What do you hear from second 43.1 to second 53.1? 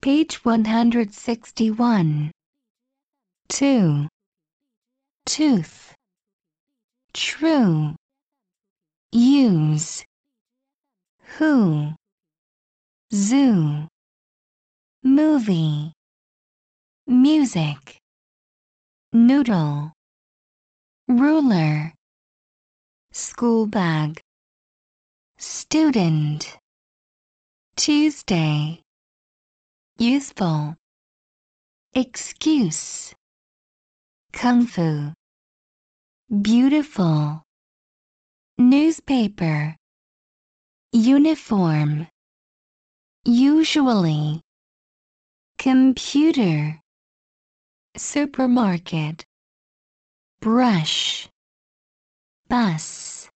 Usually. Computer. Supermarket. Brush. Bus.